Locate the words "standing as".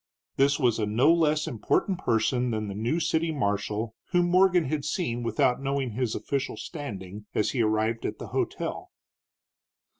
6.57-7.51